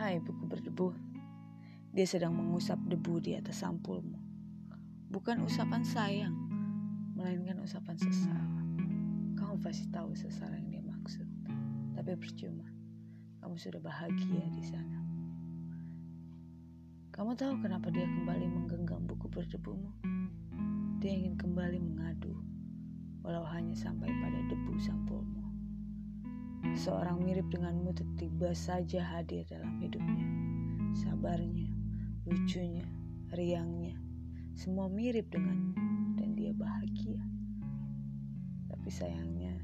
[0.00, 0.96] debu.
[1.92, 4.16] Dia sedang mengusap debu di atas sampulmu.
[5.12, 6.32] Bukan usapan sayang,
[7.12, 8.46] melainkan usapan sesal.
[9.36, 11.28] Kamu pasti tahu sesal yang dia maksud.
[11.92, 12.64] Tapi percuma.
[13.44, 14.98] Kamu sudah bahagia di sana.
[17.12, 19.92] Kamu tahu kenapa dia kembali menggenggam buku berdebumu?
[21.04, 22.32] Dia ingin kembali mengadu,
[23.20, 25.39] walau hanya sampai pada debu sampulmu.
[26.78, 30.26] Seorang mirip denganmu tiba saja hadir dalam hidupnya.
[30.94, 31.66] Sabarnya,
[32.26, 32.86] lucunya,
[33.34, 33.98] riangnya,
[34.54, 35.74] semua mirip denganmu
[36.14, 37.22] dan dia bahagia.
[38.70, 39.58] Tapi sayangnya,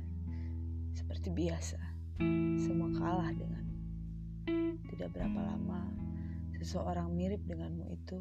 [0.98, 1.78] seperti biasa,
[2.58, 3.78] semua kalah denganmu.
[4.90, 5.86] Tidak berapa lama,
[6.58, 8.18] seseorang mirip denganmu itu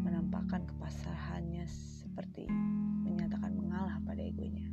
[0.00, 2.48] menampakkan kepasrahannya seperti
[3.04, 4.64] menyatakan mengalah pada egonya.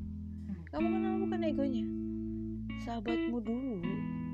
[0.71, 1.85] Kamu kenal bukan egonya?
[2.91, 3.79] Sahabatmu dulu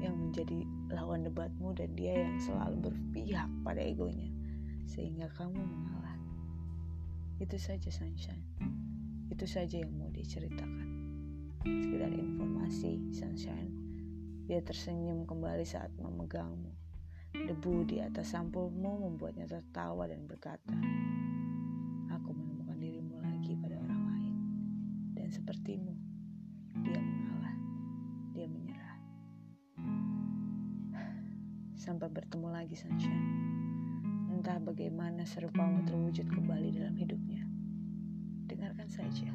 [0.01, 4.33] yang menjadi lawan debatmu dan dia yang selalu berpihak pada egonya
[4.89, 6.17] sehingga kamu mengalah.
[7.37, 8.41] Itu saja Sunshine.
[9.29, 10.89] Itu saja yang mau diceritakan.
[11.69, 13.77] Sekedar informasi Sunshine.
[14.49, 16.73] Dia tersenyum kembali saat memegangmu.
[17.37, 20.73] Debu di atas sampulmu membuatnya tertawa dan berkata,
[22.09, 24.35] Aku menemukan dirimu lagi pada orang lain.
[25.13, 25.93] Dan sepertimu,
[26.81, 27.56] dia mengalah.
[31.87, 33.27] Sampai bertemu lagi Sunshine.
[34.27, 37.47] Entah bagaimana serupamu terwujud kembali dalam hidupnya.
[38.51, 39.31] Dengarkan saja.